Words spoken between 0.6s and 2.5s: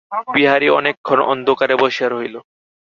অনেকক্ষণ অন্ধকারে বসিয়া রহিল।